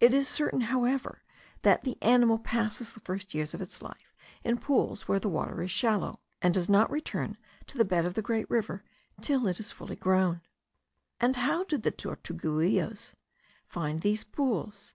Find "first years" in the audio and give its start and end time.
3.00-3.54